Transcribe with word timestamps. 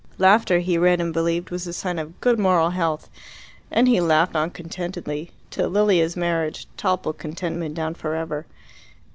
Laughter, 0.17 0.57
he 0.57 0.79
read 0.79 0.99
and 0.99 1.13
believed, 1.13 1.51
was 1.51 1.67
a 1.67 1.73
sign 1.73 1.99
of 1.99 2.19
good 2.21 2.39
moral 2.39 2.71
health, 2.71 3.07
and 3.69 3.87
he 3.87 4.01
laughed 4.01 4.35
on 4.35 4.49
contentedly, 4.49 5.29
till 5.51 5.69
Lilia's 5.69 6.17
marriage 6.17 6.65
toppled 6.75 7.19
contentment 7.19 7.75
down 7.75 7.93
for 7.93 8.15
ever. 8.15 8.47